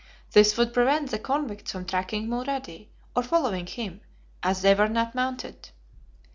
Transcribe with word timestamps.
This 0.31 0.57
would 0.57 0.73
prevent 0.73 1.11
the 1.11 1.19
convicts 1.19 1.71
from 1.73 1.85
tracking 1.85 2.27
Mulrady, 2.27 2.87
or 3.15 3.21
following 3.21 3.67
him, 3.67 4.01
as 4.41 4.63
they 4.63 4.73
were 4.73 4.89
not 4.89 5.13
mounted. 5.13 5.69